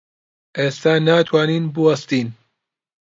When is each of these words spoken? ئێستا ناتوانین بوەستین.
ئێستا 0.57 0.93
ناتوانین 1.07 1.63
بوەستین. 1.73 2.27